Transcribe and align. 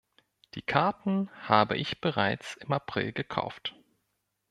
Die 0.55 0.63
Karten 0.63 1.29
habe 1.47 1.77
ich 1.77 2.01
bereits 2.01 2.55
im 2.55 2.71
April 2.71 3.11
gekauft. 3.13 3.75